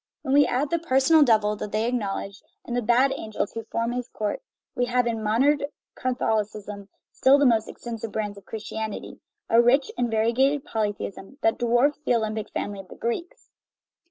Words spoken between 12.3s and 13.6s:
family of the Greeks.